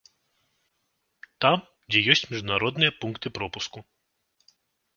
Там, 1.45 1.59
дзе 1.91 1.99
ёсць 2.15 2.25
міжнародныя 2.33 2.91
пункты 3.05 3.27
пропуску. 3.39 3.77